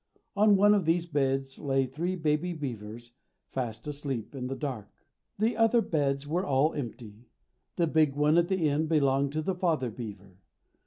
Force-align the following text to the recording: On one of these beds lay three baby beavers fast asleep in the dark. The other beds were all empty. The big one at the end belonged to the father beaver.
On 0.35 0.55
one 0.55 0.73
of 0.73 0.85
these 0.85 1.05
beds 1.05 1.59
lay 1.59 1.85
three 1.85 2.15
baby 2.15 2.53
beavers 2.53 3.11
fast 3.45 3.87
asleep 3.87 4.33
in 4.33 4.47
the 4.47 4.55
dark. 4.55 5.05
The 5.37 5.55
other 5.55 5.79
beds 5.79 6.25
were 6.25 6.43
all 6.43 6.73
empty. 6.73 7.27
The 7.75 7.85
big 7.85 8.15
one 8.15 8.39
at 8.39 8.47
the 8.47 8.67
end 8.67 8.89
belonged 8.89 9.31
to 9.33 9.43
the 9.43 9.53
father 9.53 9.91
beaver. 9.91 10.39